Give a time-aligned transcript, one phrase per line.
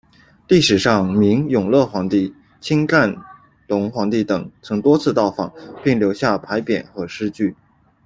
[0.47, 3.15] 历史上明永乐皇帝、清干
[3.67, 7.55] 隆皇帝等曾经多次到访，并留下牌匾和诗句。